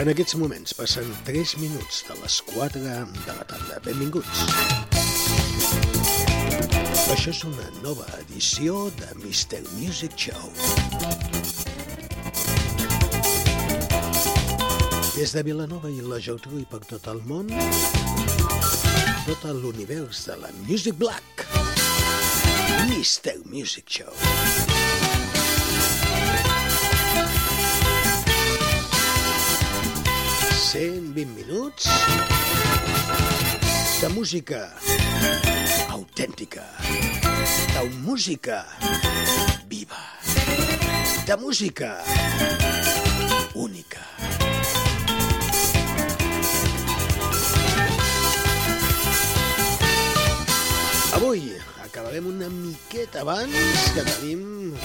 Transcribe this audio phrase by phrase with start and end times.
[0.00, 3.80] En aquests moments passen 3 minuts de les 4 de la tarda.
[3.84, 4.38] Benvinguts.
[7.12, 9.60] Això és una nova edició de Mr.
[9.74, 10.48] Music Show.
[15.18, 17.52] Des de Vilanova i la Geltrú i per tot el món,
[19.28, 21.44] tot l'univers de la Music Black.
[22.88, 23.36] Mr.
[23.44, 24.39] Music Show.
[30.70, 31.86] Cent vint minuts
[34.00, 34.60] de música
[35.88, 36.62] autèntica,
[37.74, 38.60] de música
[39.66, 39.98] viva,
[41.26, 41.90] de música
[43.56, 43.98] única.
[51.18, 51.58] Avui
[51.90, 53.50] acabarem una miqueta abans
[53.94, 54.76] que tenim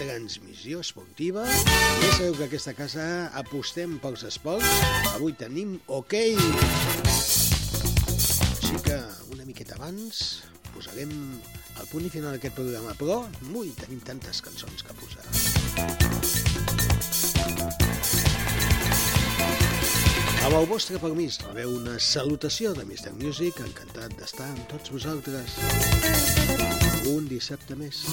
[0.00, 1.44] transmissió esportiva.
[1.44, 3.04] Ja sabeu que aquesta casa
[3.36, 4.64] apostem pels esports.
[5.12, 6.32] Avui tenim hoquei.
[8.56, 8.98] Així que
[9.36, 10.24] una miqueta abans
[10.72, 11.12] posarem
[11.76, 13.20] el punt i final d'aquest programa, però
[13.52, 16.45] ui, tenim tantes cançons que posar.
[20.46, 23.10] Amb el vostre permís, rebeu una salutació de Mr.
[23.18, 25.56] Music, encantat d'estar amb tots vosaltres.
[27.10, 28.04] Un dissabte més.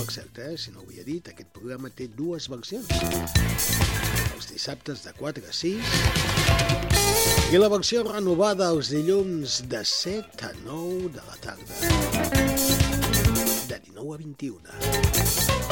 [0.00, 2.90] Per cert, eh, si no ho havia dit, aquest programa té dues versions.
[4.34, 5.78] Els dissabtes de 4 a 6
[7.54, 11.74] i la versió renovada els dilluns de 7 a 9 de la tarda.
[13.70, 14.58] De 19 a 21.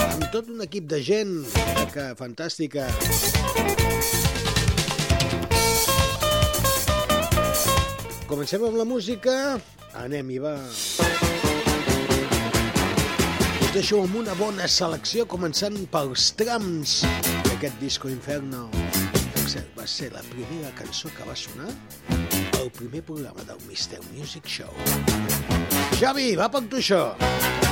[0.07, 1.35] Amb tot un equip de gent
[1.91, 2.87] que fantàstica.
[8.31, 9.33] Comencem amb la música.
[9.99, 10.53] Anem-hi, va.
[13.59, 17.01] Us deixo amb una bona selecció, començant pels trams
[17.49, 18.69] d'aquest Disco Inferno.
[19.75, 21.73] Va ser la primera cançó que va sonar
[22.61, 23.99] al primer programa del Mr.
[24.15, 24.71] Music Show.
[25.99, 27.03] Javi, va per tu això.
[27.19, 27.70] To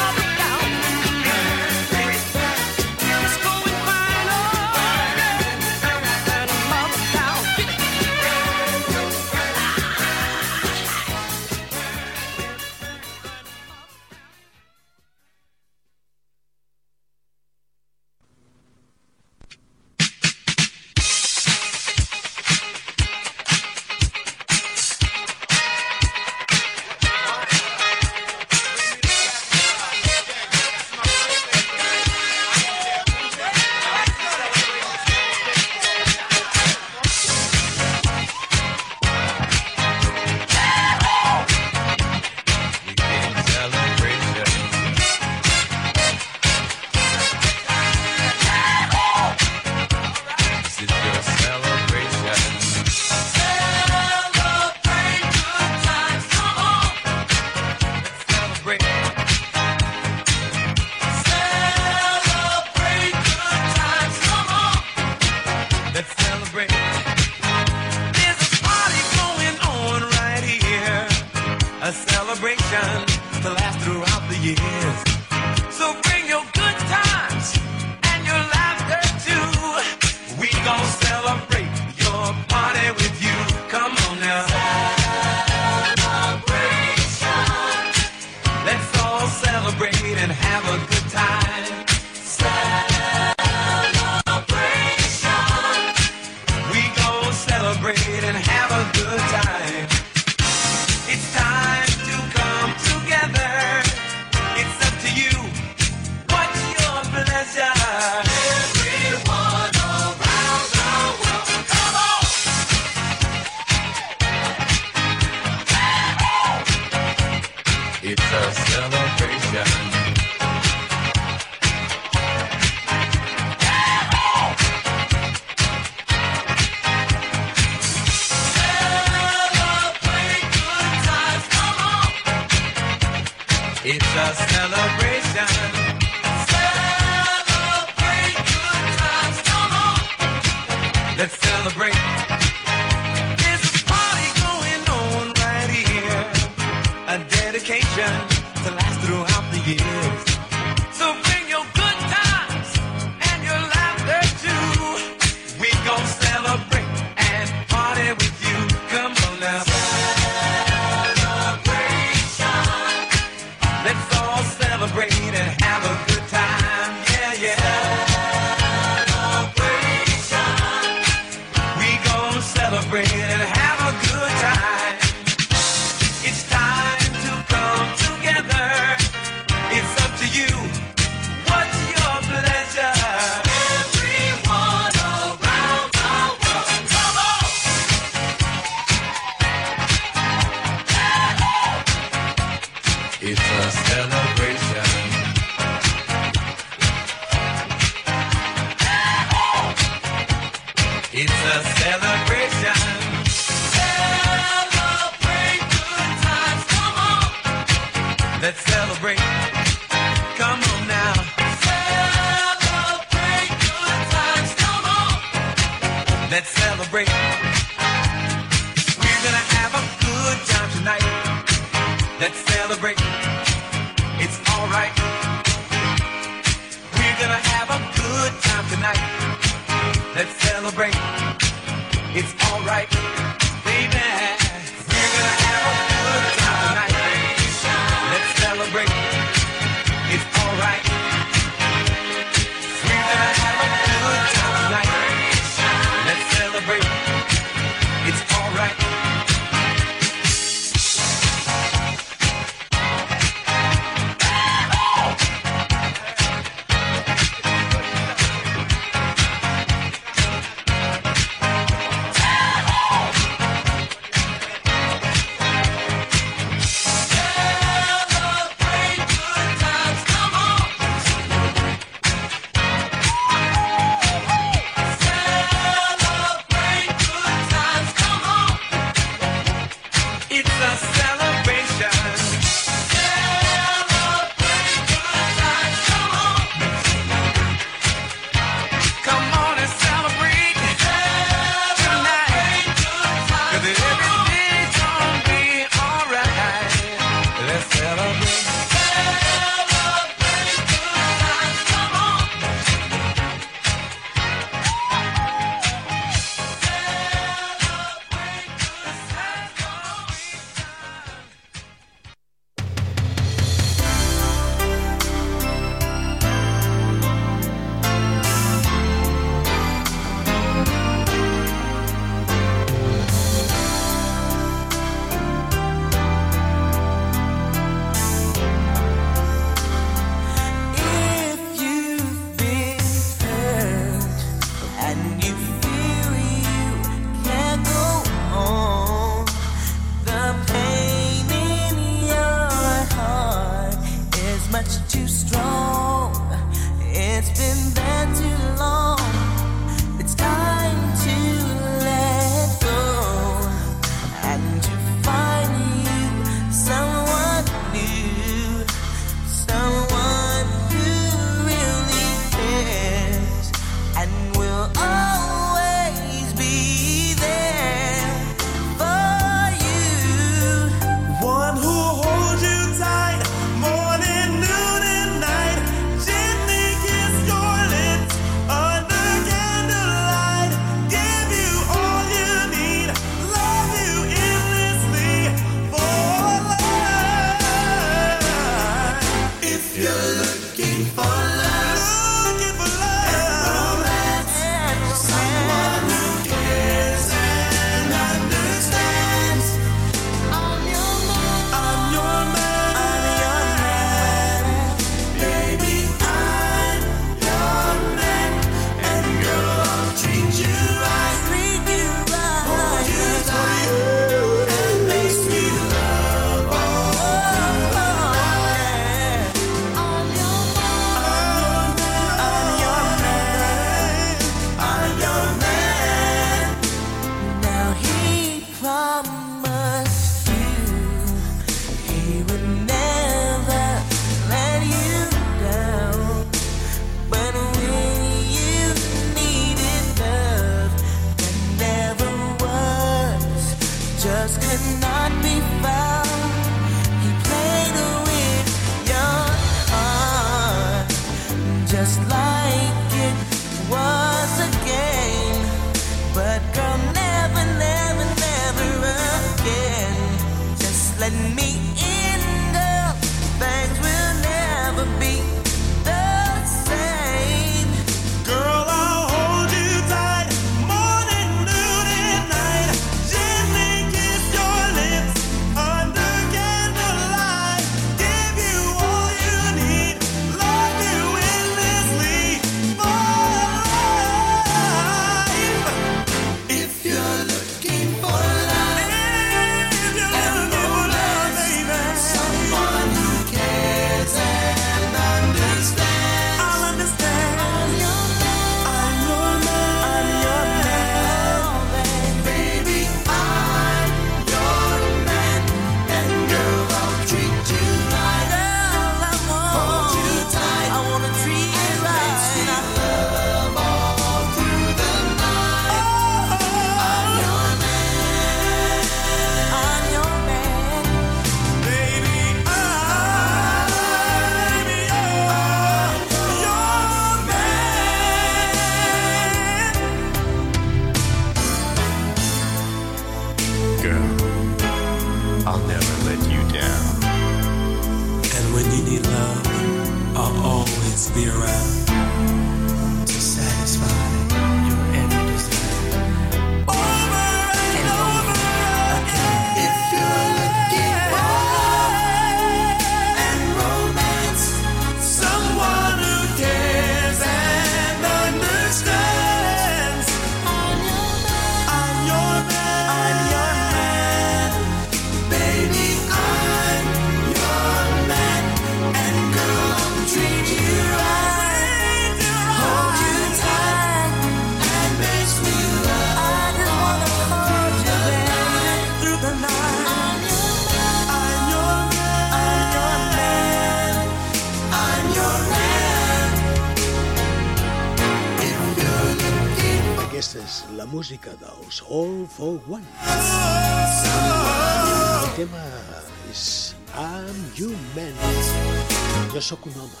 [599.48, 600.00] sóc un home.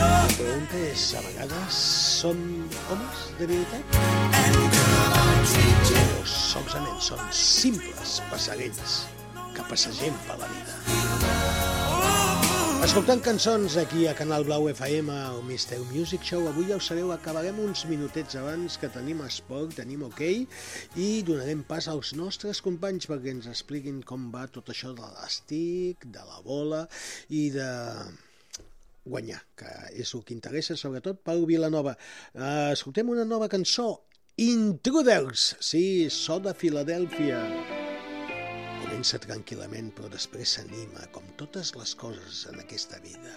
[0.00, 1.78] La pregunta és, a vegades
[2.18, 2.40] som
[2.90, 3.84] homes de veritat?
[6.18, 9.00] O solament som simples passarells
[9.54, 11.51] que passegem per la vida?
[12.82, 17.12] Escoltant cançons aquí a Canal Blau FM o Mister Music Show, avui ja ho sabeu,
[17.14, 20.22] acabarem uns minutets abans que tenim esport, tenim ok,
[20.98, 26.08] i donarem pas als nostres companys perquè ens expliquin com va tot això de l'estic,
[26.10, 26.82] de la bola
[27.30, 27.68] i de
[29.06, 29.70] guanyar, que
[30.02, 31.94] és el que interessa sobretot Pau Vilanova.
[32.74, 33.92] Escoltem una nova cançó,
[34.42, 37.44] Intruders, sí, so de Filadèlfia.
[37.46, 37.81] Intruders.
[39.02, 43.34] Comença tranquil·lament però després s'anima, com totes les coses en aquesta vida.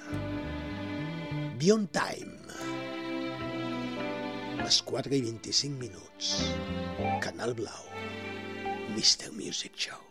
[1.57, 2.61] Beyond Time.
[4.61, 6.35] Les 4 i 25 minuts.
[7.25, 7.93] Canal Blau.
[8.93, 9.33] Mr.
[9.33, 10.04] Music Show.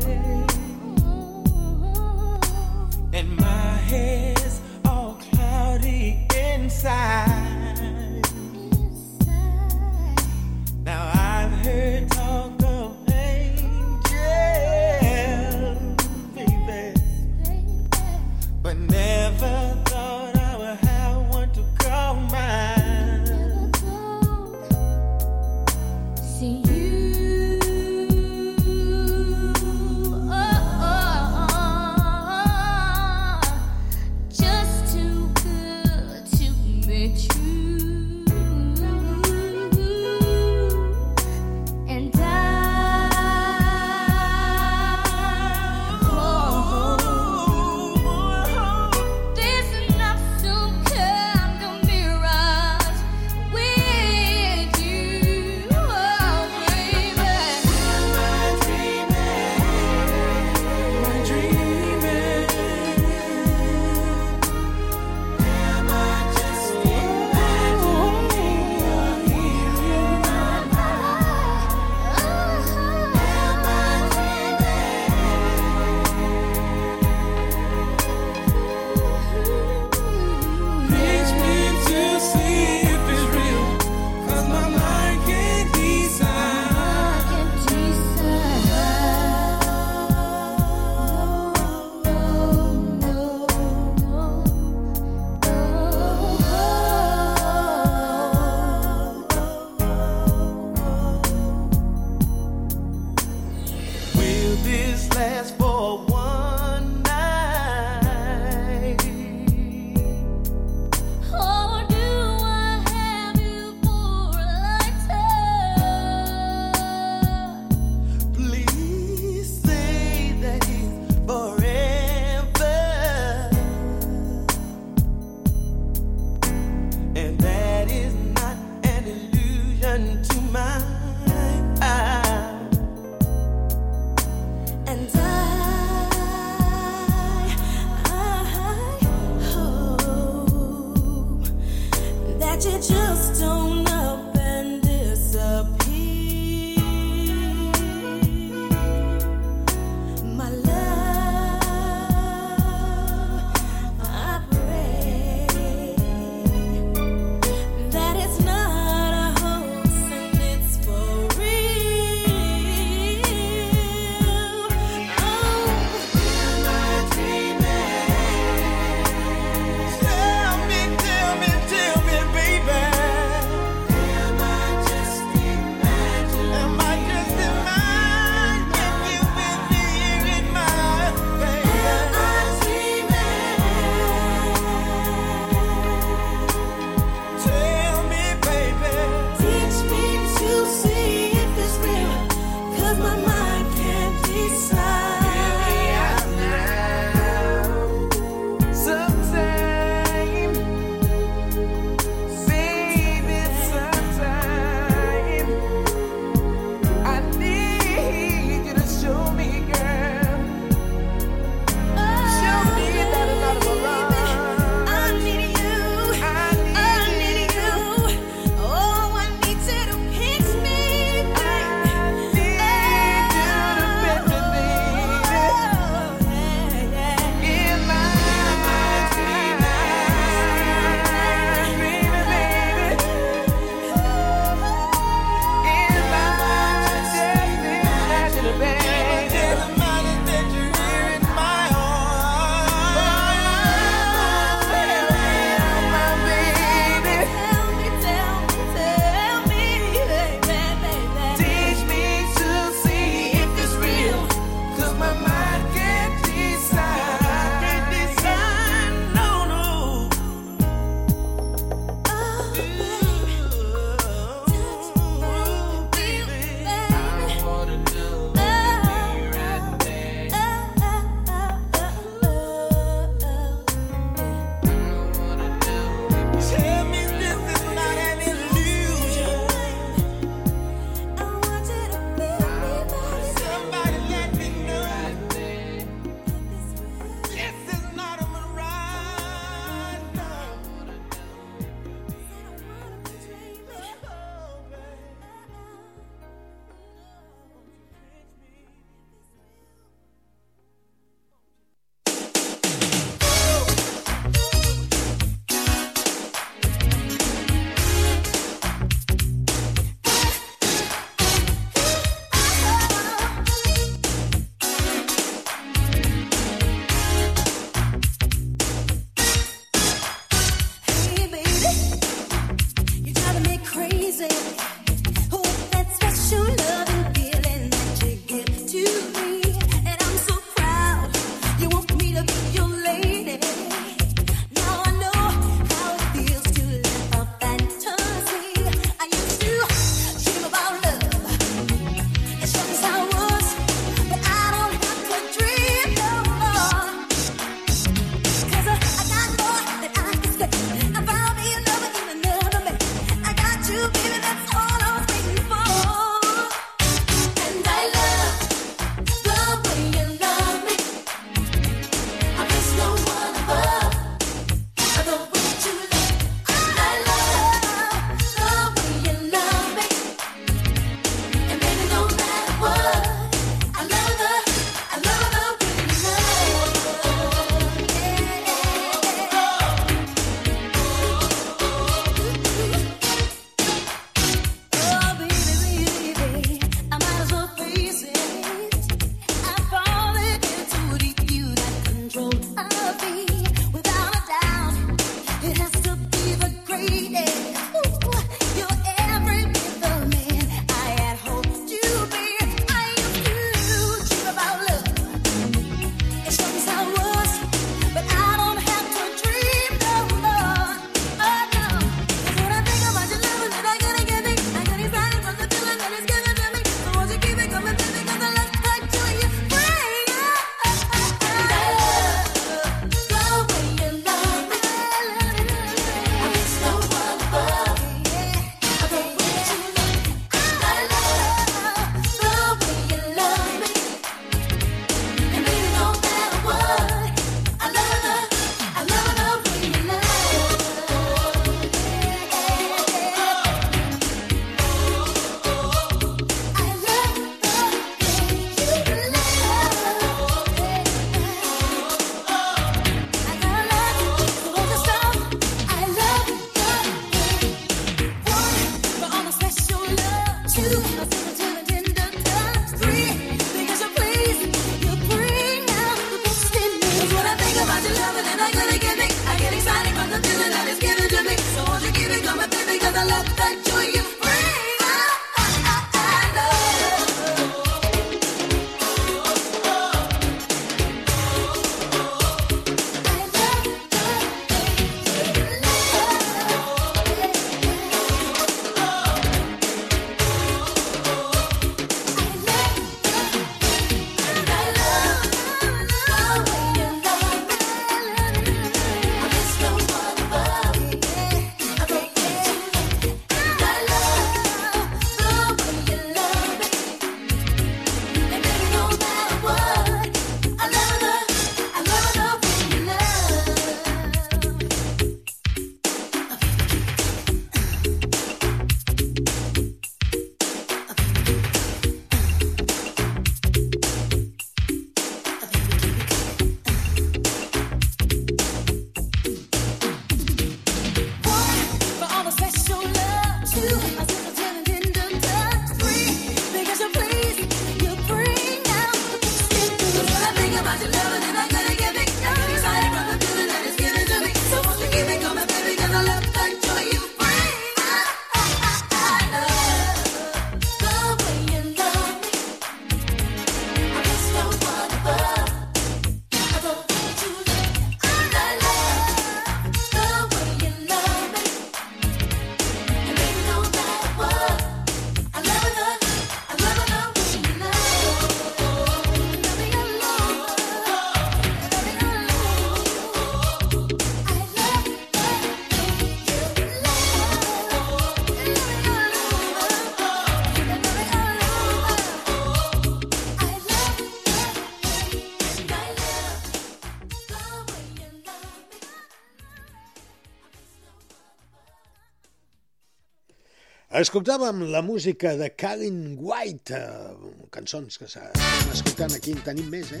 [594.00, 599.90] Escoltàvem la música de Karen White, eh, cançons que s'estan escoltant aquí, en tenim més,
[599.92, 600.00] eh?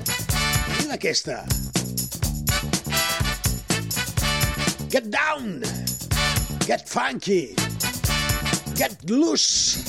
[0.78, 1.42] Mira aquesta.
[4.94, 5.60] Get down,
[6.64, 7.52] get funky,
[8.80, 9.84] get loose.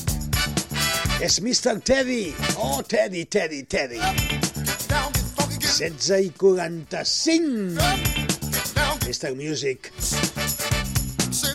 [1.24, 1.80] És Mr.
[1.80, 2.36] Teddy.
[2.58, 4.02] Oh, Teddy, Teddy, Teddy.
[4.90, 7.80] Down, get funky, get 16 i 45.
[8.76, 9.32] down, Mr.
[9.38, 9.94] Music.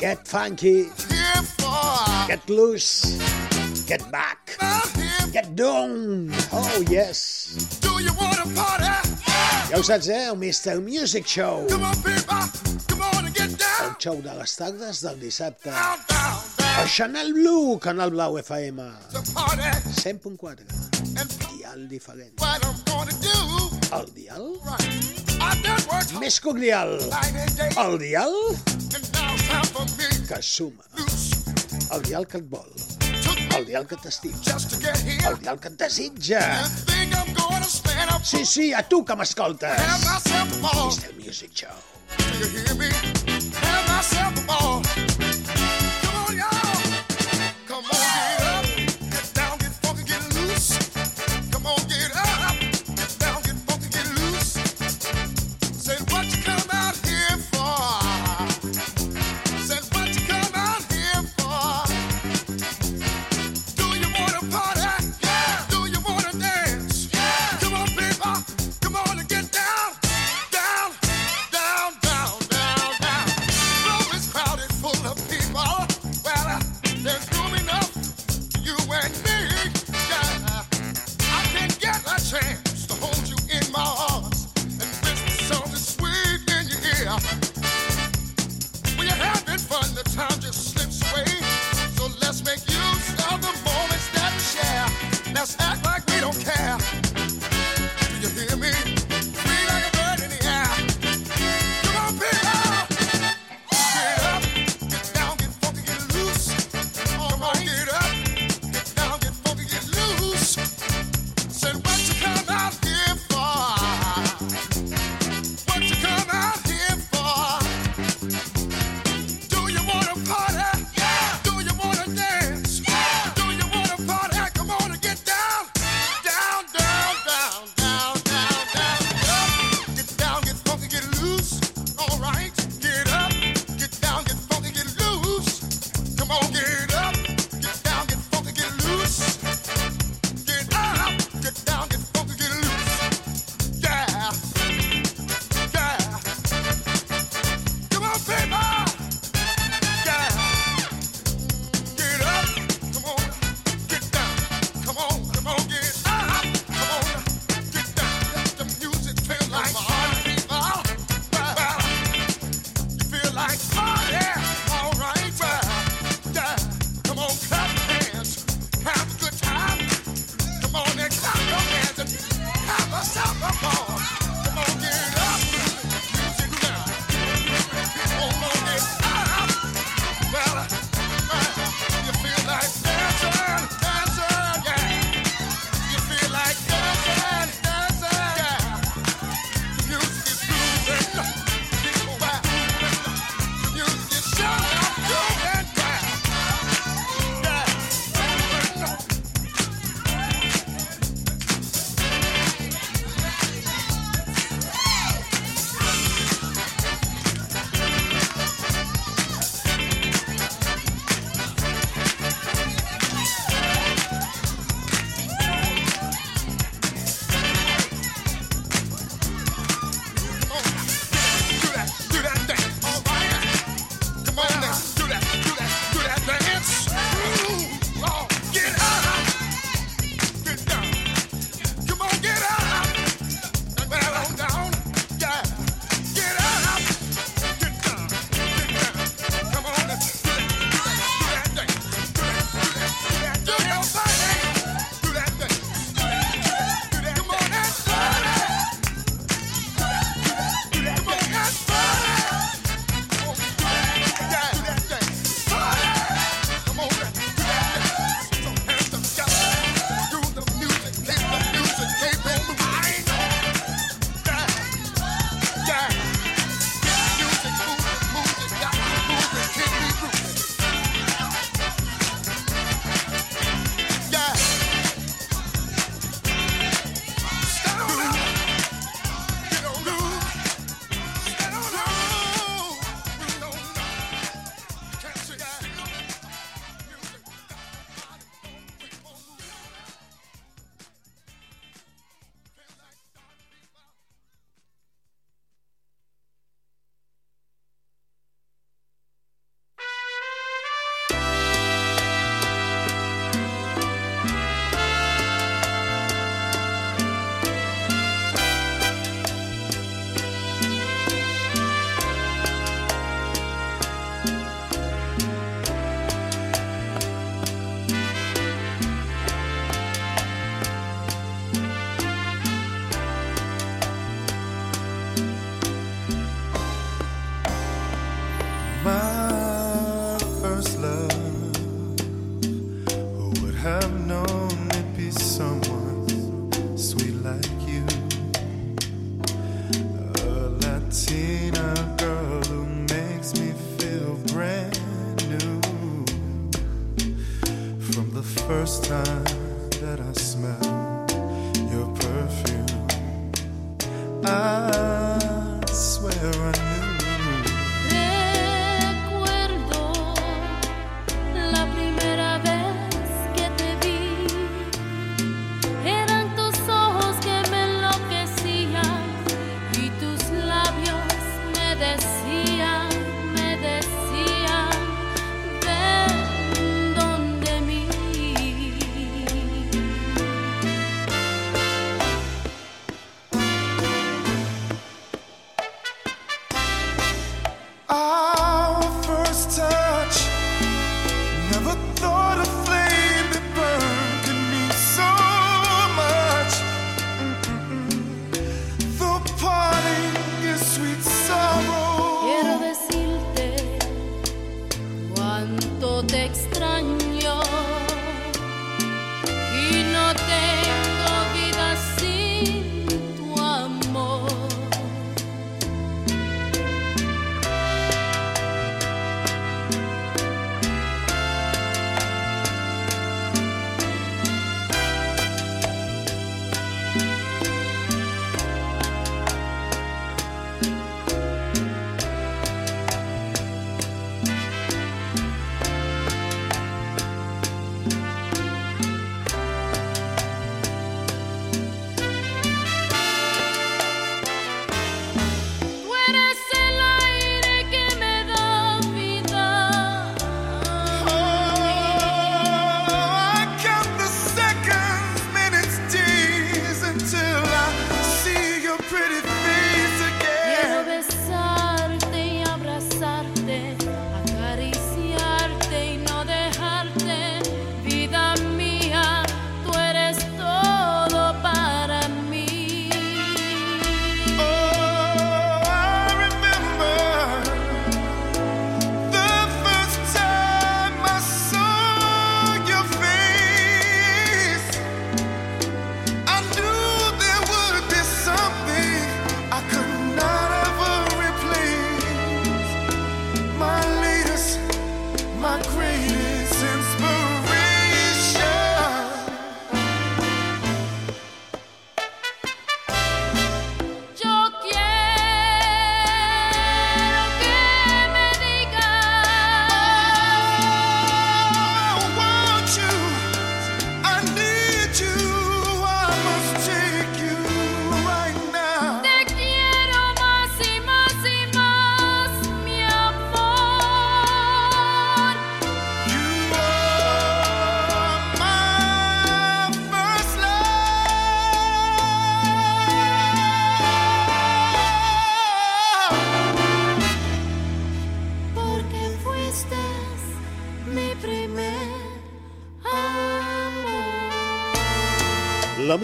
[0.00, 1.05] Get funky.
[2.26, 3.16] Get loose,
[3.86, 4.56] get back,
[5.32, 6.30] get down.
[6.52, 7.78] Oh, yes.
[7.80, 8.84] do you want to party?
[9.70, 10.26] Ja ho saps, eh?
[10.28, 10.80] El Mr.
[10.80, 11.66] Music Show.
[11.68, 12.38] Come on, people,
[12.88, 15.70] come on and get El down, show de les tardes del dissabte.
[15.70, 16.88] down, down, El down.
[16.88, 18.76] Chanel Blue, Canal Blau FM.
[19.12, 20.60] The party 100.4.
[21.18, 22.40] and Dial diferent.
[22.40, 23.36] what I'm gonna do.
[23.92, 24.84] El dial Right.
[26.20, 26.40] Més
[27.76, 28.32] El dial
[30.28, 30.82] que suma.
[30.96, 31.15] loose.
[31.92, 32.70] El dial que et vol.
[33.56, 34.38] El dial que t'estima.
[35.30, 36.42] El dial que et desitja.
[38.22, 39.70] Sí, sí, a tu que m'escoltes.
[40.60, 41.14] Mr.
[41.20, 43.15] Music Show.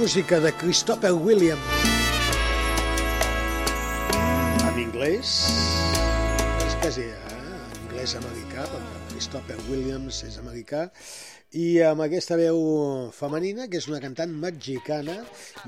[0.02, 1.62] Música de Christopher Williams.
[4.66, 5.30] En anglès,
[6.66, 7.36] és quasi eh?
[7.84, 10.88] anglès americà, perquè Christopher Williams és americà,
[11.54, 12.58] i amb aquesta veu
[13.14, 15.20] femenina, que és una cantant mexicana,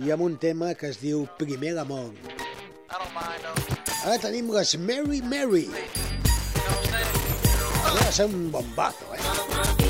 [0.03, 2.11] i amb un tema que es diu Primer Amor.
[2.91, 5.68] Ara tenim les Mary Mary.
[7.87, 9.84] Va ser un bombazo, eh?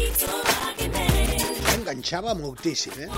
[1.95, 3.09] Enganxava moltíssim, eh?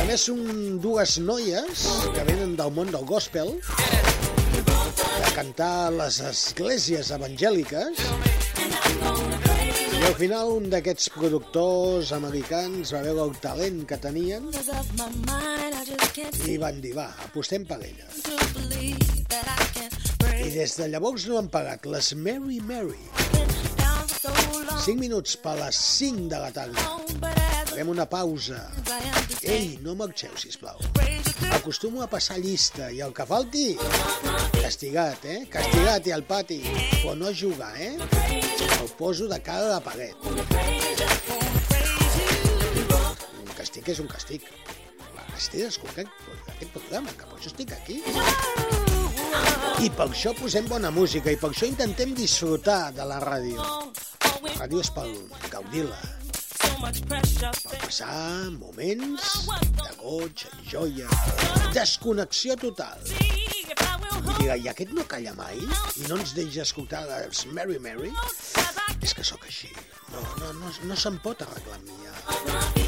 [0.00, 1.82] A més, són dues noies
[2.14, 8.00] que venen del món del gospel, de cantar a les esglésies evangèliques,
[9.92, 14.48] i al final un d'aquests productors americans va veure el talent que tenien
[16.48, 18.08] i van dir, va, apostem per ella.
[20.32, 22.98] I des de llavors no han pagat les Mary Mary.
[24.82, 27.41] 5 minuts per les 5 de la tarda.
[27.72, 28.58] Farem una pausa.
[29.40, 30.76] Ei, no marxeu, sisplau.
[31.56, 33.62] Acostumo a passar llista i el que falti,
[34.58, 35.38] castigat, eh?
[35.48, 36.58] Castigat i al pati.
[36.98, 37.96] Però no jugar, eh?
[38.76, 40.20] El poso de cara la paret.
[43.40, 44.44] Un castig és un castig.
[45.32, 46.12] Estic escoltant
[46.52, 48.02] aquest programa, que per això estic aquí.
[49.80, 53.64] I per això posem bona música i per això intentem disfrutar de la ràdio.
[54.44, 55.08] La ràdio és per
[55.48, 55.98] gaudir-la,
[56.82, 59.46] passar moments
[59.78, 61.06] de goig, joia,
[61.76, 62.98] desconnexió total.
[63.06, 68.10] I diga, i aquest no calla mai i no ens deixa escoltar les Mary Mary?
[69.00, 69.70] És que sóc així.
[70.10, 72.81] No, no, no, no se'n pot arreglar amb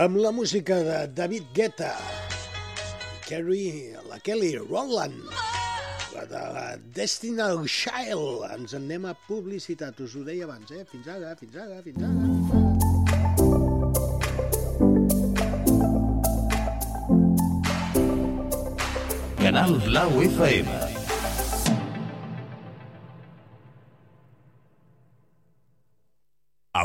[0.00, 1.92] Amb la música de David Guetta,
[3.26, 5.28] Kerry, la Kelly Rowland,
[6.14, 8.46] la de la Destinal Child.
[8.54, 10.88] Ens en anem a publicitat, us ho deia abans, eh?
[10.88, 12.16] Fins ara, fins ara, fins ara.
[19.44, 20.89] Canal Blau FM.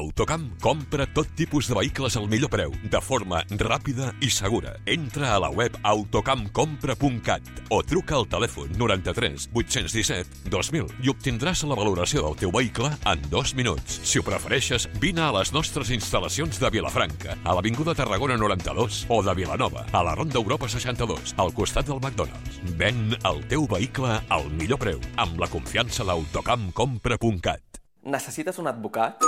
[0.06, 4.76] Autocamp compra tot tipus de vehicles al millor preu, de forma ràpida i segura.
[4.86, 11.78] Entra a la web autocampcompra.cat o truca al telèfon 93 817 2000 i obtindràs la
[11.80, 13.98] valoració del teu vehicle en dos minuts.
[14.06, 19.22] Si ho prefereixes, vine a les nostres instal·lacions de Vilafranca, a l'Avinguda Tarragona 92 o
[19.26, 22.62] de Vilanova, a la Ronda Europa 62, al costat del McDonald's.
[22.78, 27.82] Ven el teu vehicle al millor preu, amb la confiança d'autocampcompra.cat.
[28.06, 29.26] Necessites un advocat?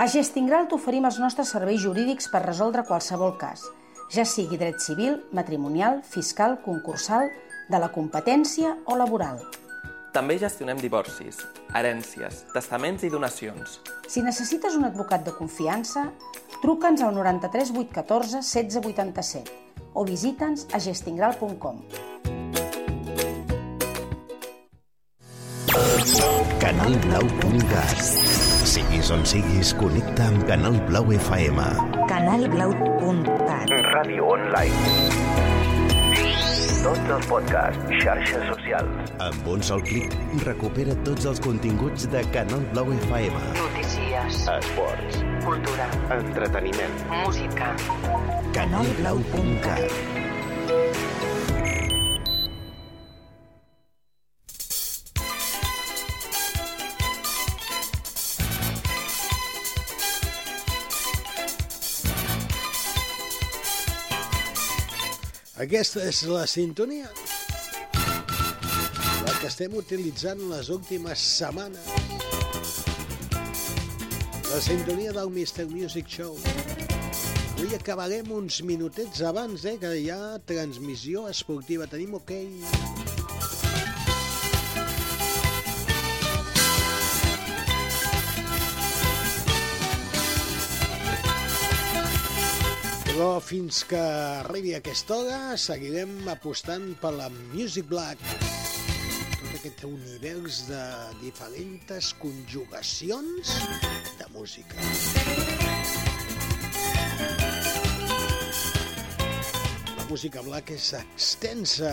[0.00, 3.66] A Gestingral t'oferim els nostres serveis jurídics per resoldre qualsevol cas,
[4.08, 7.28] ja sigui dret civil, matrimonial, fiscal, concursal,
[7.68, 9.42] de la competència o laboral.
[10.14, 11.42] També gestionem divorcis,
[11.76, 13.76] herències, testaments i donacions.
[14.08, 16.06] Si necessites un advocat de confiança,
[16.64, 19.52] truca'ns al 93 814 1687
[19.92, 21.84] o visita'ns a gestingral.com.
[26.64, 31.58] Canalblau.cat Siguis on siguis, connecta amb Canal Blau FM.
[32.10, 34.76] Canalblau.cat Ràdio online.
[36.84, 39.10] Tots els podcasts, xarxes socials.
[39.26, 40.14] Amb un sol clic,
[40.46, 43.42] recupera tots els continguts de Canal Blau FM.
[43.58, 45.90] Notícies, Esports, cultura,
[46.20, 46.94] entreteniment.
[47.10, 47.74] música.
[48.54, 49.90] Canalblau.cat
[65.60, 67.10] Aquesta és la sintonia.
[67.92, 71.90] La que estem utilitzant les últimes setmanes.
[74.48, 75.66] La sintonia del Mr.
[75.68, 76.38] Music Show.
[77.58, 81.90] Avui acabarem uns minutets abans, eh, que hi ha transmissió esportiva.
[81.92, 82.32] Tenim ok.
[93.20, 98.22] Però fins que arribi aquesta hora seguirem apostant per la Music Black.
[99.34, 100.78] Tot aquest univers de
[101.20, 103.52] diferents conjugacions
[104.16, 104.80] de música.
[109.98, 111.92] La música black és extensa.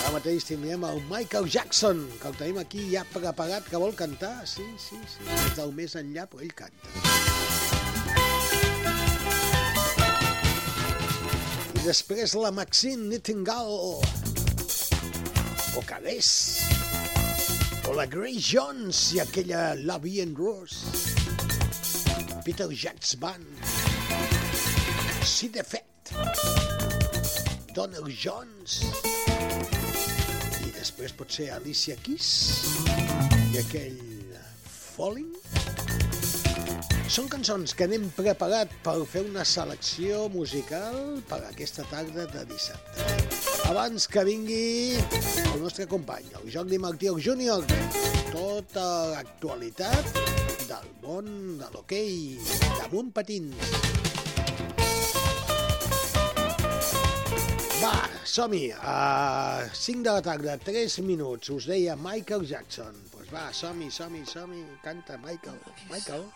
[0.00, 4.34] Ara mateix tindrem el Michael Jackson, que el tenim aquí ja preparat, que vol cantar.
[4.50, 5.22] Sí, sí, sí.
[5.30, 7.17] Des del més enllà, però ell canta.
[11.88, 14.02] Després la Maxine Nightingale.
[15.78, 16.60] O Calés.
[17.88, 20.84] O la Grace Jones i aquella Lovey and Rose.
[22.44, 23.46] Peter Jacks Band.
[25.24, 26.12] Sid Effect.
[27.72, 28.82] Donald Jones.
[30.60, 32.30] I després pot ser Alicia Keys.
[33.54, 34.00] I aquell
[34.68, 35.37] Falling.
[37.18, 43.06] Són cançons que n'hem preparat per fer una selecció musical per aquesta tarda de dissabte.
[43.66, 47.66] Abans que vingui el nostre company, el Jordi Martí Júnior,
[48.30, 50.14] tota l'actualitat
[50.70, 52.38] del món de l'hoquei
[52.84, 53.66] damunt patins.
[57.82, 58.68] Va, som-hi.
[58.78, 61.50] A 5 de la tarda, 3 minuts.
[61.50, 62.94] Us deia Michael Jackson.
[62.94, 64.68] Doncs pues va, som-hi, som-hi, som-hi.
[64.86, 65.58] Canta, Michael.
[65.90, 66.30] Michael.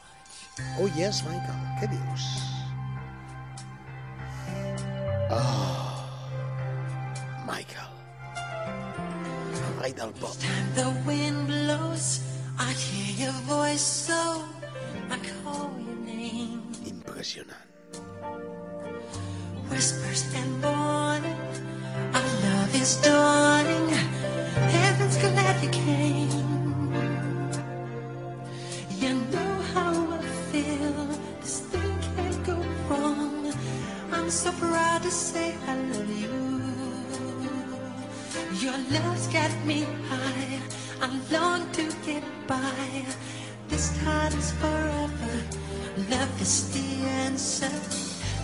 [0.79, 1.61] Oh, yes, Michael.
[1.81, 2.25] Què dius?
[5.33, 6.05] Oh, ah,
[7.49, 7.89] Michael.
[8.37, 10.37] El rei del pop.
[10.77, 12.21] The wind blows,
[12.59, 14.45] I hear your voice so
[15.09, 16.69] I call your name.
[16.85, 17.57] Impressionant.
[19.71, 21.41] Whispers and morning,
[22.13, 23.89] our love is dawning.
[24.69, 26.42] Heaven's glad you came.
[34.33, 36.63] so proud to say I love you.
[38.65, 40.59] Your love's got me high.
[41.03, 43.05] I long to get by.
[43.69, 45.35] This time is forever.
[46.09, 47.77] Love is the answer.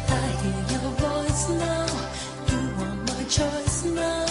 [0.08, 1.86] I hear your voice now.
[2.50, 4.27] You are my choice now.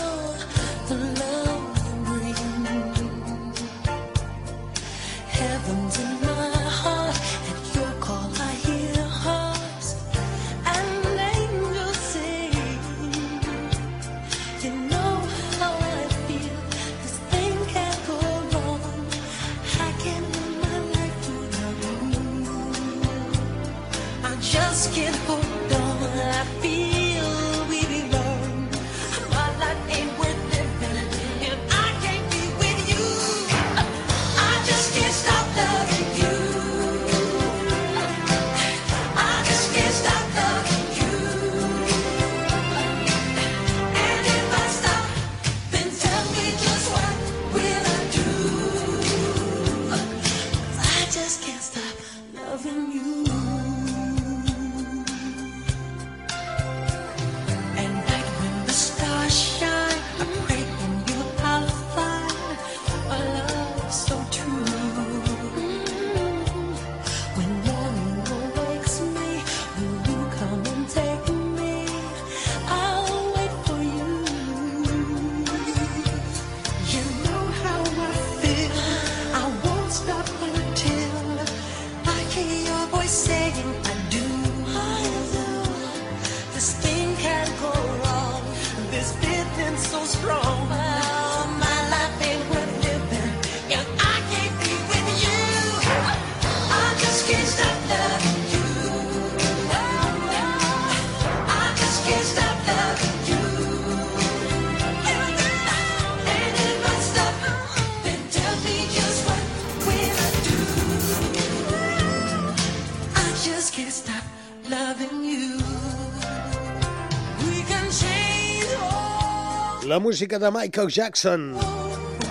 [120.07, 121.41] Música de Michael Jackson.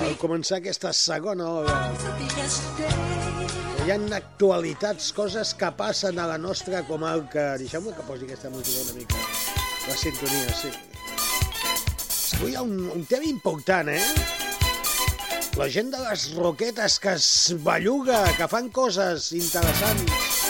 [0.00, 1.74] Al començar aquesta segona hora,
[3.84, 7.44] hi ha actualitats, coses que passen a la nostra comarca.
[7.60, 9.20] Deixeu-me que posi aquesta música una mica.
[9.90, 10.72] La sintonia, sí.
[12.38, 14.00] Avui hi ha un, un tema important, eh?
[15.60, 17.28] La gent de les roquetes que es
[17.60, 20.40] belluga, que fan coses interessants.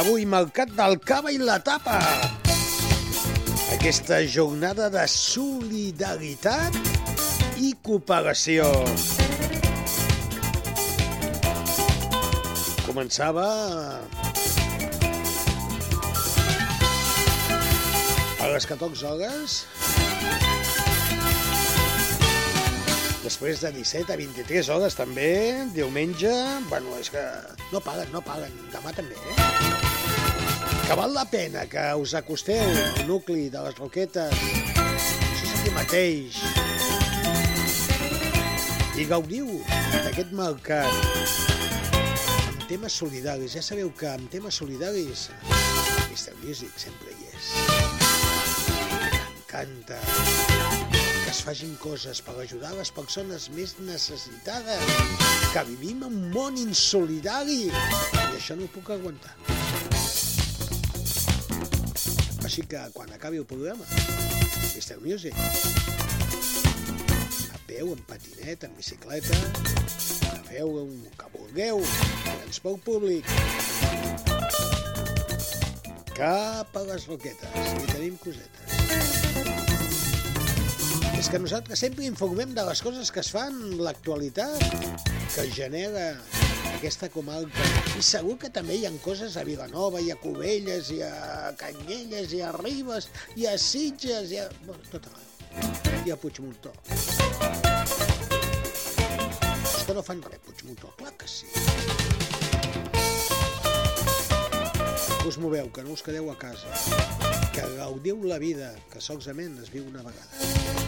[0.00, 2.00] Avui, Mercat del Cava i la Tapa.
[3.86, 6.74] Aquesta jornada de solidaritat
[7.62, 8.64] i cooperació.
[12.82, 13.44] Començava
[18.42, 19.54] a les 14 hores.
[23.22, 25.30] Després de 17 a 23 hores també,
[25.78, 26.34] diumenge,
[26.66, 27.22] bueno, és que
[27.70, 29.95] no paguen, no paguen, demà també, eh?
[30.86, 34.34] Que val la pena que us acosteu al nucli de les Roquetes,
[34.78, 36.36] això és aquí mateix,
[38.94, 40.94] i gaudiu d'aquest mercat
[42.46, 43.56] amb temes solidaris.
[43.58, 45.26] Ja sabeu que amb temes solidaris
[46.06, 46.36] Mr.
[46.44, 47.50] Music sempre hi és.
[49.02, 54.86] M'encanta que es facin coses per ajudar les persones més necessitades,
[55.50, 57.74] que vivim en un món insolidari i
[58.38, 59.34] això no ho puc aguantar.
[62.56, 64.96] Que quan acabi el programa, Mr.
[65.04, 65.34] Music,
[67.52, 69.36] a peu, en patinet, en bicicleta,
[70.32, 71.82] a feu un que vulgueu,
[72.24, 73.28] transport públic,
[76.16, 78.72] cap a les roquetes, hi tenim cosetes.
[81.12, 84.64] És que nosaltres sempre informem de les coses que es fan, l'actualitat
[85.36, 86.16] que genera
[86.76, 87.64] aquesta comarca.
[87.96, 92.34] I segur que també hi ha coses a Vilanova, i a Cubelles, i a Canyelles,
[92.36, 94.48] i a Ribes, i a Sitges, i a...
[94.66, 95.24] Bueno, tot arreu.
[96.06, 96.72] I a Puigmontó.
[99.66, 100.92] És que no fan res, Puigmontó.
[101.00, 101.48] Clar que sí.
[105.26, 106.70] Us moveu, que no us quedeu a casa.
[107.56, 110.85] Que gaudiu la vida, que solament es viu una vegada.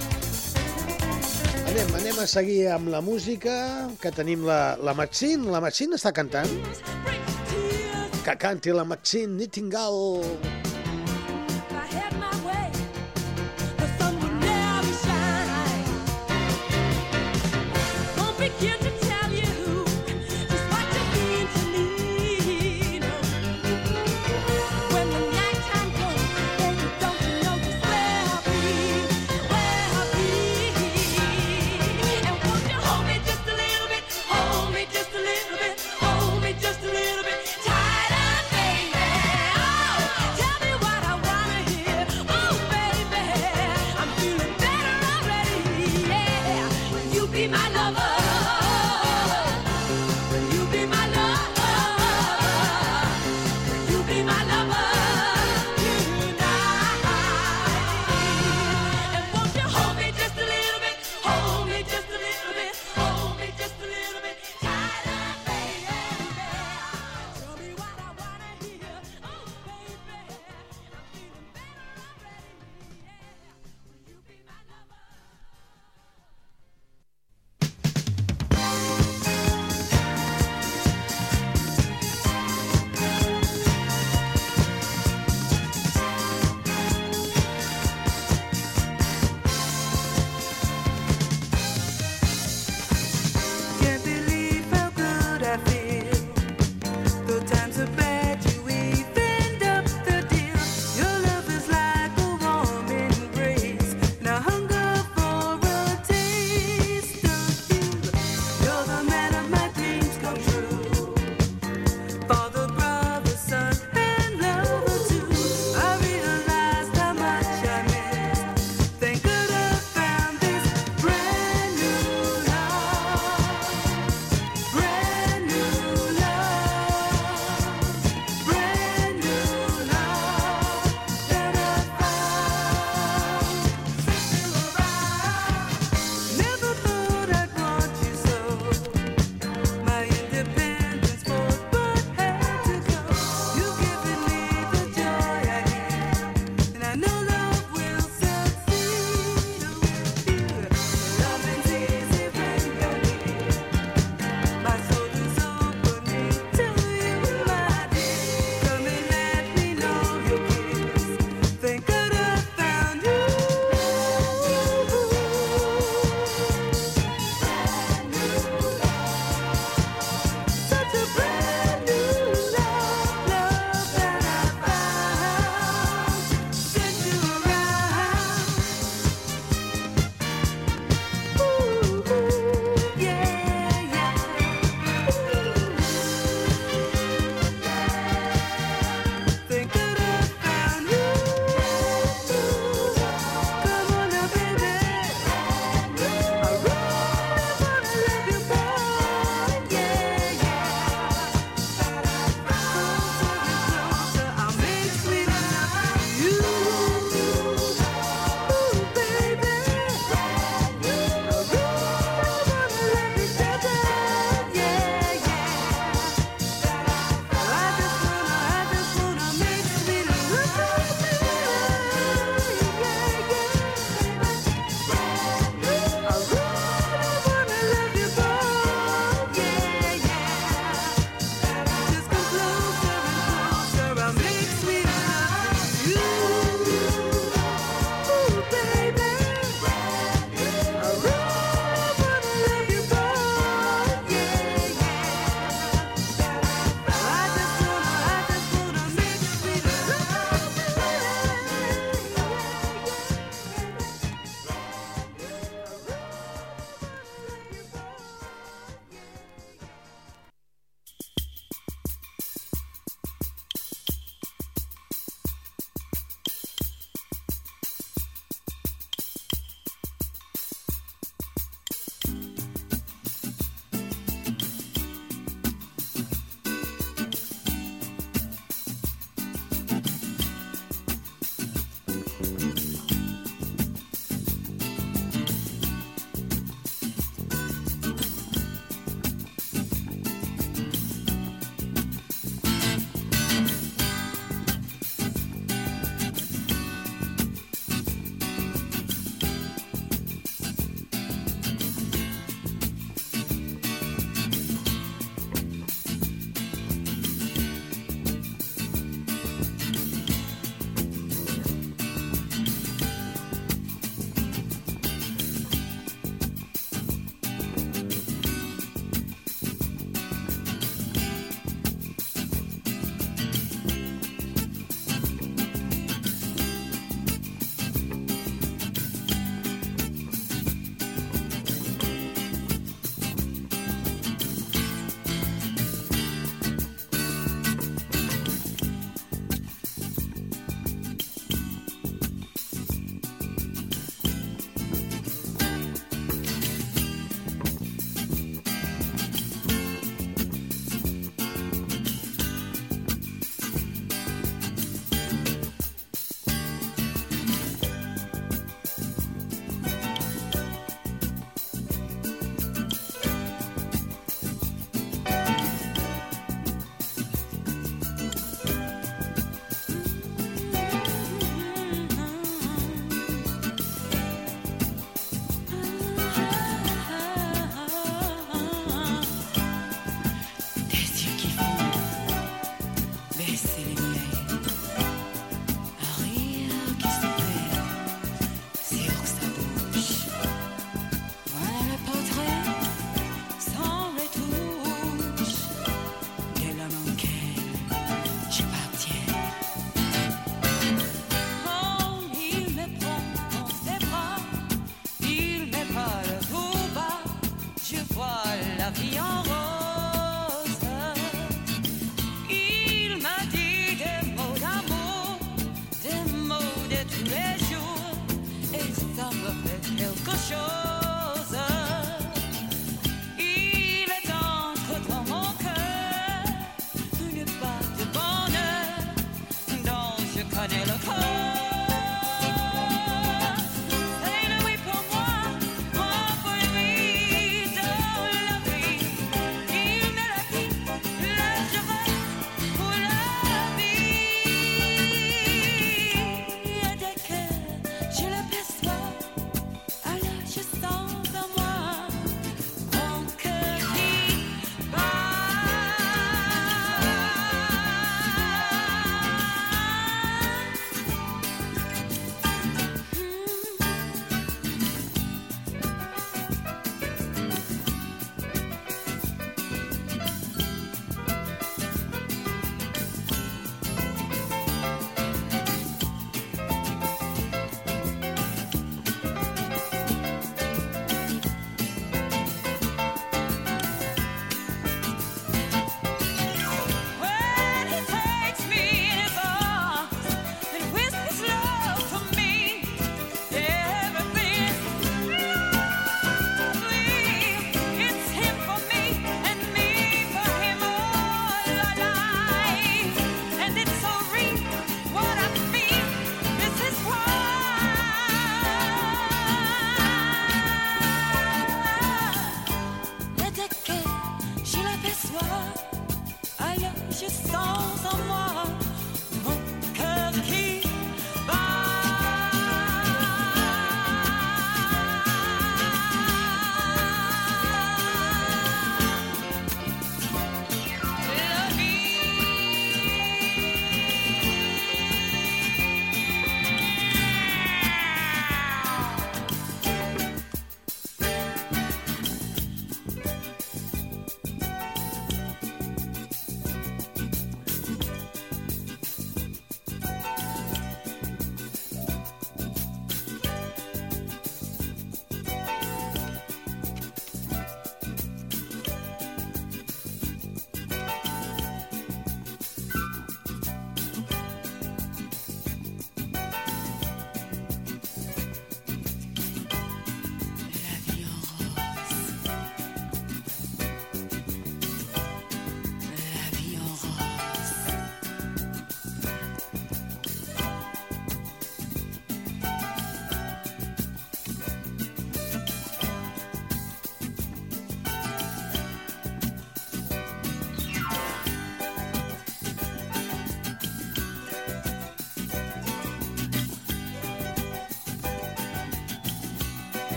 [1.69, 3.53] Anem, anem a seguir amb la música,
[4.01, 5.51] que tenim la, la Maxine.
[5.53, 6.49] La Maxine està cantant.
[8.25, 10.68] Que canti la Maxine Nightingale.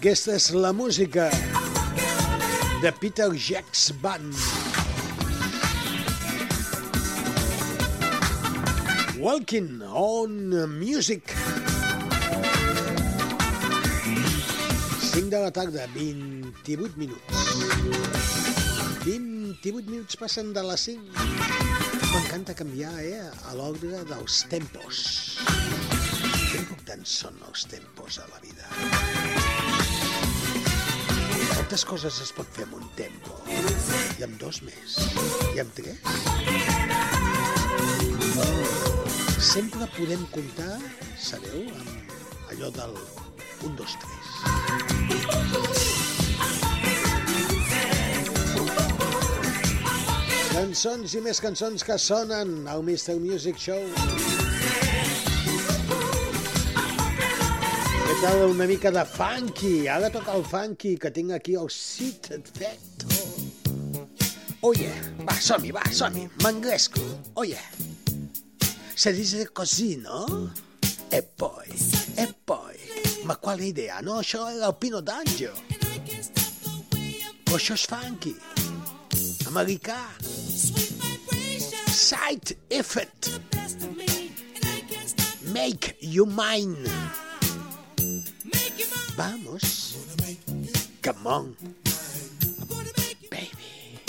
[0.00, 1.26] Aquesta és la música
[2.80, 4.32] de Peter Jacks Band.
[9.20, 10.38] Walking on
[10.78, 11.34] Music.
[15.10, 17.44] 5 de la tarda, 28 minuts.
[19.04, 21.28] 28 minuts passen de les 5.
[22.14, 25.04] M'encanta canviar, eh, a l'ordre dels tempos.
[25.44, 29.39] Que importants són els tempos a la vida.
[31.70, 33.30] Quantes coses es pot fer amb un tempo?
[34.18, 34.96] I amb dos més?
[35.54, 36.02] I amb tres?
[39.52, 40.82] Sempre podem comptar,
[41.14, 44.10] sabeu, amb allò del 1, 2, 3.
[50.56, 53.14] Cançons i més cançons que sonen al Mr.
[53.22, 54.39] Music Show.
[58.20, 59.88] Tal una mica de funky?
[59.88, 63.08] Ara toca el funky, que tinc aquí el Sit Effecto.
[64.60, 64.92] Oh yeah,
[65.24, 67.00] va, som-hi, va, som-hi, m'engresco.
[67.34, 67.64] Oh yeah.
[68.94, 70.52] Se dice così, no?
[71.08, 71.72] E poi,
[72.16, 72.76] e poi.
[73.24, 74.02] Ma quale idea?
[74.02, 75.54] No, això era el Pino D'Angio.
[77.56, 78.34] Això és funky.
[79.48, 79.96] Americà.
[81.88, 83.32] Side effect.
[85.56, 86.84] Make you mine.
[89.20, 89.98] Vamos.
[91.02, 91.56] Come on.
[93.30, 94.00] Baby.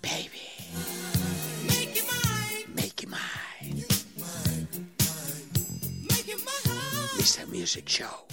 [0.00, 0.46] Baby.
[2.74, 3.84] Make you mine.
[7.18, 7.46] Mr.
[7.50, 8.24] Music Show.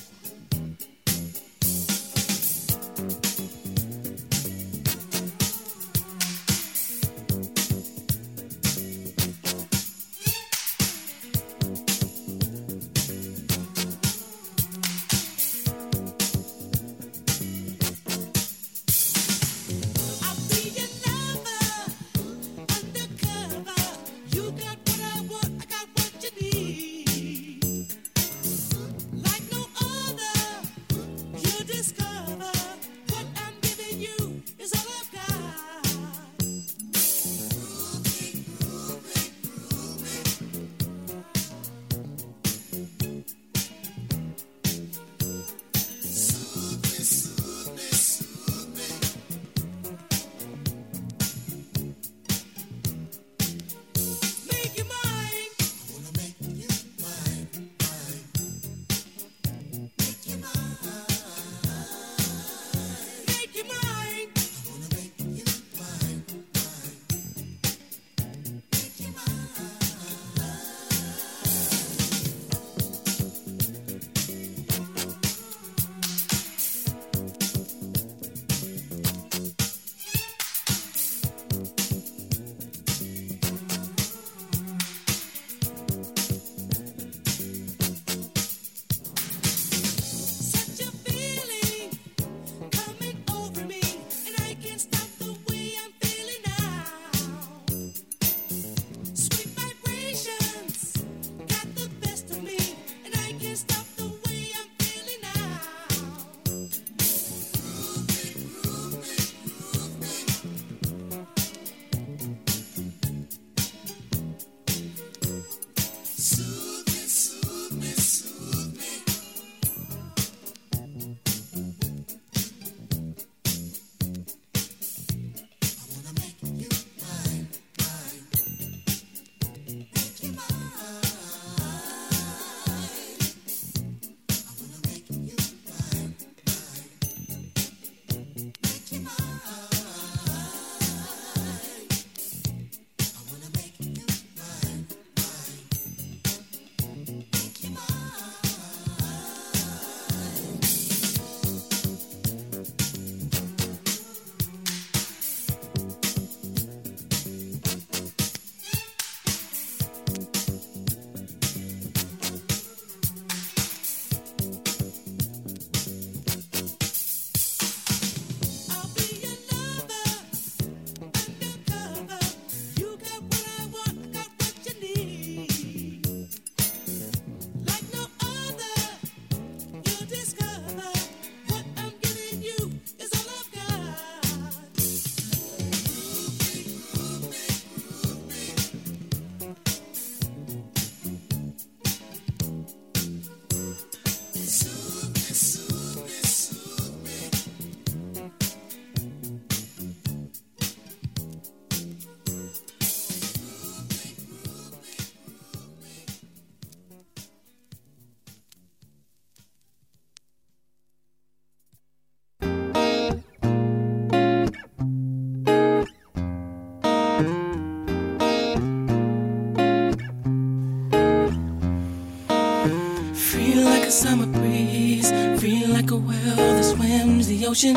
[227.60, 227.76] Ocean.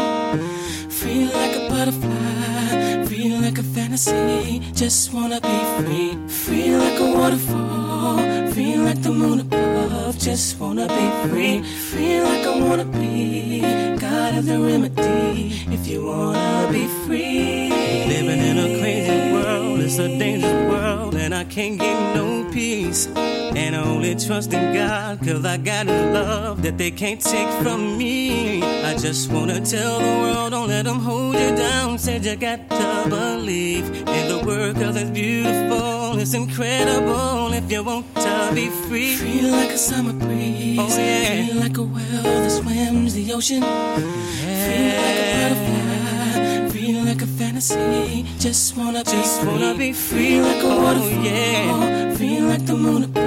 [0.90, 3.04] Feel like a butterfly.
[3.06, 4.60] Feel like a fantasy.
[4.74, 6.28] Just wanna be free.
[6.28, 8.18] Feel like a waterfall.
[8.52, 10.18] Feel like the moon above.
[10.18, 11.62] Just wanna be free.
[11.62, 13.60] Feel like I wanna be.
[13.98, 15.52] God of the remedy.
[15.70, 17.70] If you wanna be free.
[18.06, 19.80] Living in a crazy world.
[19.80, 21.14] It's a dangerous world.
[21.14, 23.08] And I can't get no peace.
[23.54, 25.86] And I only trust in God, cause I got
[26.82, 28.60] they can't take from me.
[28.60, 31.96] I just wanna tell the world, don't let them hold you down.
[31.96, 33.84] Said you got to believe
[34.16, 39.14] in the word, cause it's beautiful, it's incredible if you want to be free.
[39.14, 41.46] Feel like a summer breeze, oh yeah.
[41.46, 43.62] Feel like a whale that swims the ocean.
[43.62, 48.26] Feel like a butterfly, feel like a fantasy.
[48.40, 51.22] Just wanna just be wanna be free, like a oh, waterfall.
[51.22, 52.14] yeah.
[52.16, 53.21] Feel like the moon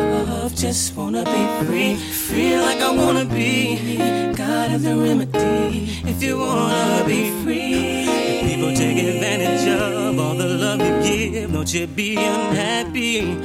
[0.68, 1.94] just wanna be free.
[1.94, 3.98] Feel like I wanna be
[4.34, 6.02] God of the remedy.
[6.12, 11.54] If you wanna be free, if people take advantage of all the love you give,
[11.54, 13.38] don't you be unhappy.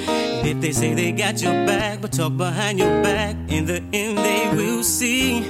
[0.48, 4.16] If they say they got your back, but talk behind your back, in the end
[4.16, 5.40] they will see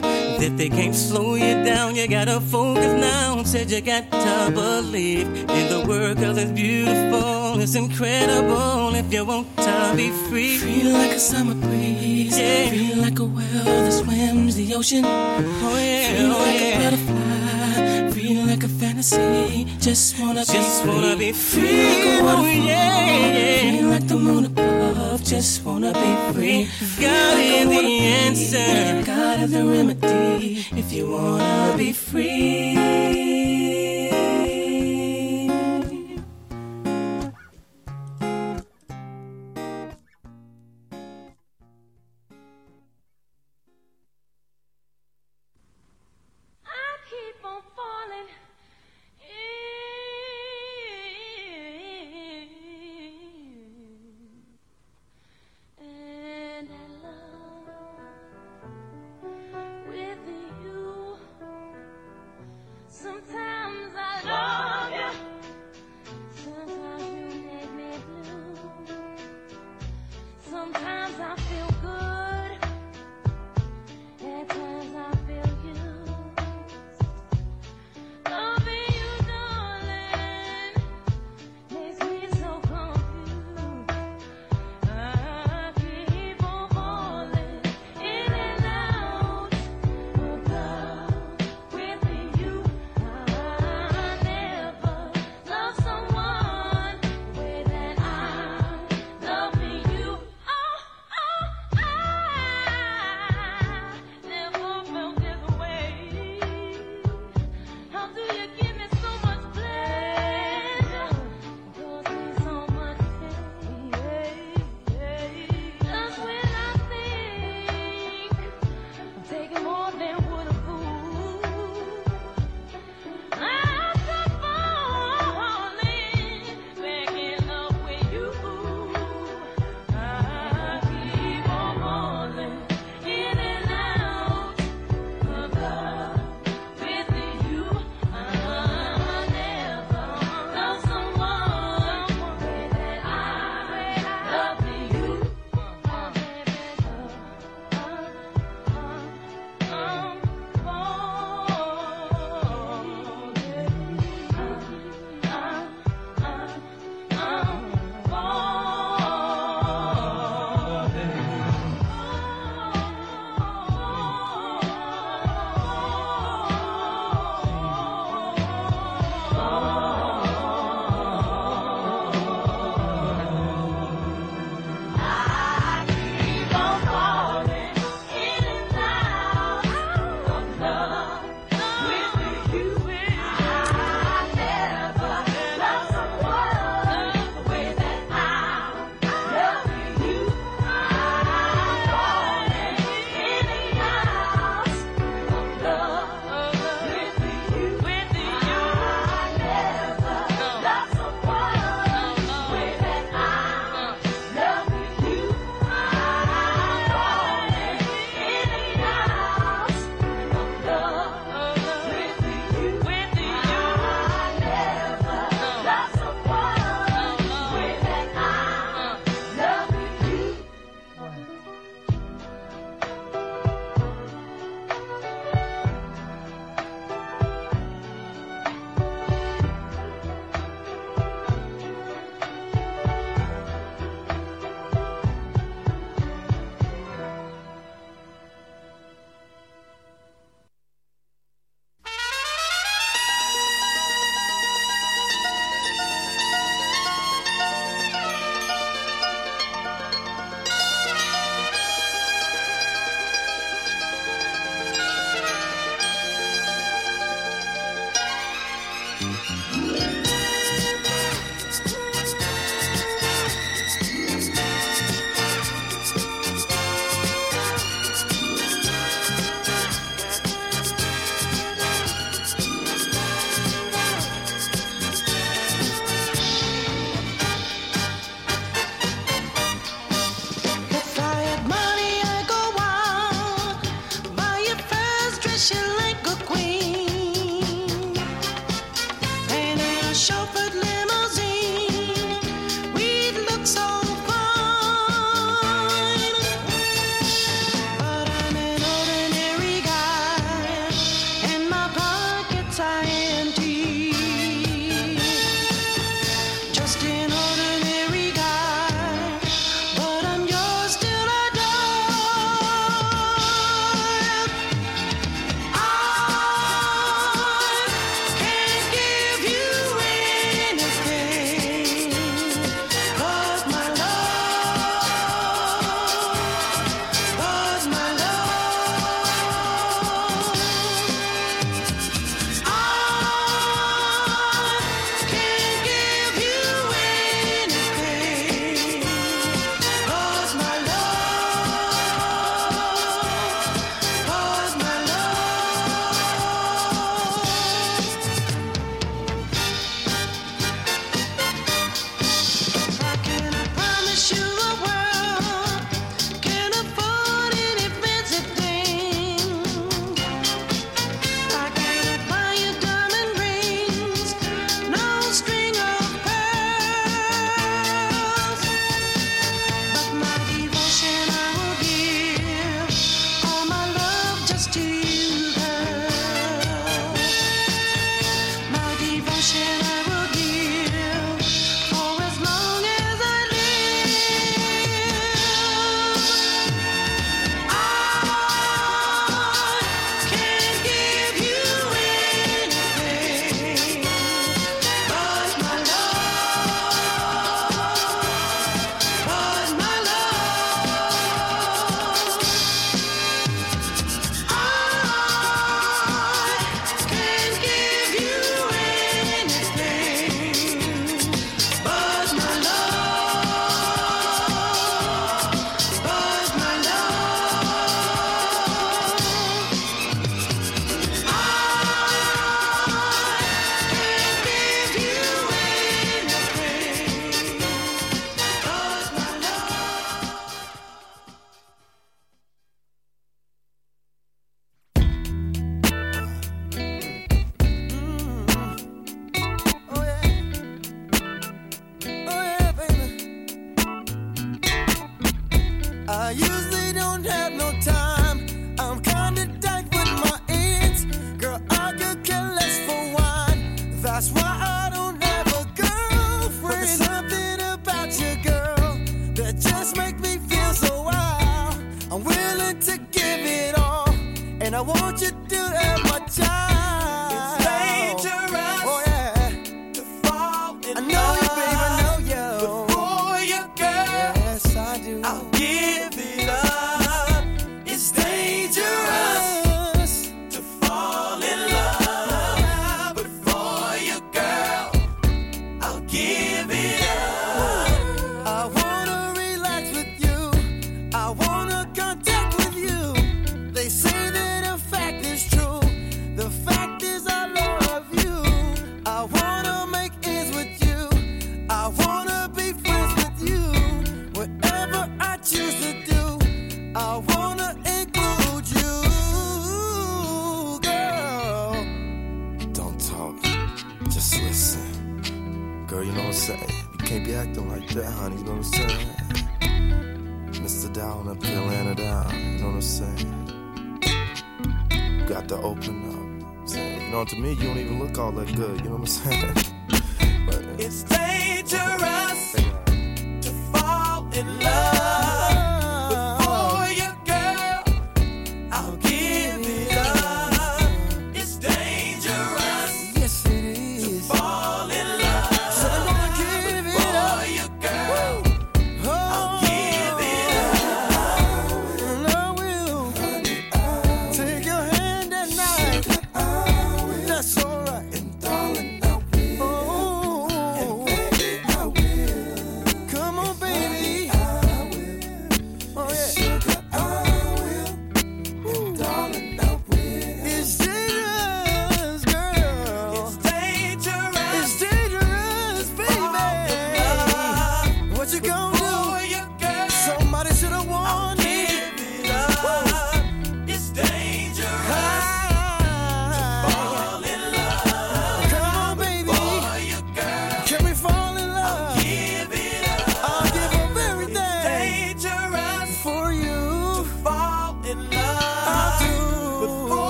[0.40, 1.94] that they can't slow you down.
[1.94, 3.44] You gotta focus now.
[3.44, 5.26] Said you got to believe
[5.58, 8.94] in the word, cause it's beautiful, it's incredible.
[8.94, 12.38] If you want to be free, feel like a summer breeze.
[12.38, 12.70] Yeah.
[12.70, 15.04] Feel like a whale that swims the ocean.
[15.04, 16.78] Oh yeah, feel oh, like yeah.
[16.78, 18.10] a butterfly.
[18.20, 19.64] Feel like a fantasy.
[19.80, 20.94] Just wanna Just be free.
[20.94, 21.86] wanna be free.
[21.86, 23.70] like a Oh, yeah, yeah.
[23.72, 25.24] Feel like the moon above.
[25.24, 26.64] Just wanna be free.
[26.64, 29.02] Feel God like is the be answer.
[29.06, 30.66] God of the remedy.
[30.76, 33.39] If you wanna be free.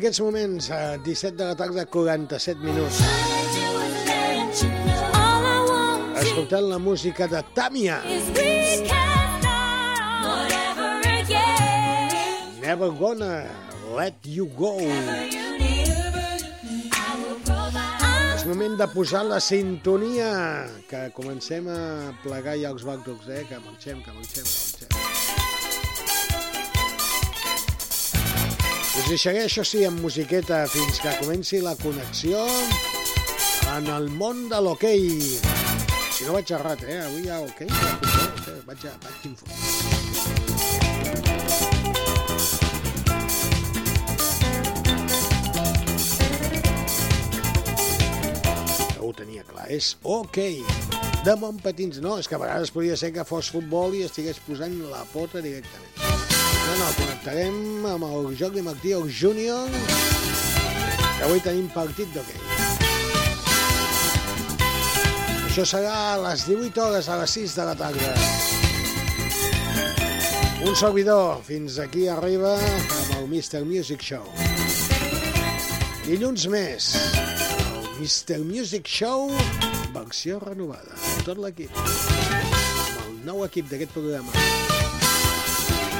[0.00, 3.00] Aquests moments, a 17 de la tarda, 47 minuts.
[6.20, 7.98] Escoltant la música de Tàmia.
[12.62, 13.44] Never gonna
[13.98, 14.78] let you go.
[18.34, 20.30] És moment de posar la sintonia,
[20.88, 21.80] que comencem a
[22.24, 23.44] plegar ja els bàctocs, eh?
[23.50, 24.89] Que marxem, que marxem, que marxem.
[28.90, 32.40] Us deixaré, això sí, amb musiqueta fins que comenci la connexió
[33.76, 35.04] en el món de l'hoquei.
[36.10, 36.98] Si no vaig errat, eh?
[37.04, 37.74] Avui hi ha hoquei, eh?
[38.66, 39.58] vaig, a, vaig informar.
[48.98, 50.38] Ho tenia clar, és ok.
[51.22, 54.74] De Montpetins, no, és que a vegades podria ser que fos futbol i estigués posant
[54.90, 55.99] la pota directament.
[56.80, 59.68] No, connectarem amb el de Martí, el Júnior,
[61.18, 62.40] que avui tenim partit d'hoquei.
[65.50, 68.14] Això serà a les 18 hores, a les 6 de la tarda.
[70.64, 73.60] Un servidor, fins aquí arriba amb el Mr.
[73.68, 74.24] Music Show.
[76.06, 76.94] Dilluns més,
[77.74, 78.40] el Mr.
[78.48, 79.28] Music Show,
[79.92, 80.96] versió renovada.
[81.28, 81.76] Tot l'equip.
[81.76, 84.69] Amb el nou equip d'aquest programa.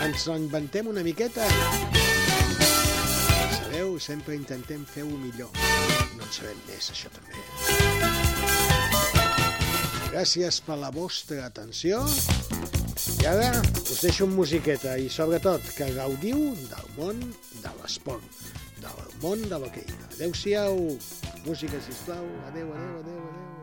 [0.00, 1.44] Ens ho inventem una miqueta.
[3.58, 5.50] Sabeu, sempre intentem fer-ho millor.
[6.16, 7.36] No en sabem més, això també.
[10.10, 12.00] Gràcies per la vostra atenció.
[13.20, 17.20] I ara us deixo amb musiqueta i sobretot que gaudiu del món
[17.60, 18.42] de l'esport,
[18.80, 19.88] del món de l'hoquei.
[20.14, 20.86] Adéu-siau,
[21.44, 22.24] música, sisplau.
[22.48, 23.59] Adéu, adéu, adéu, adéu.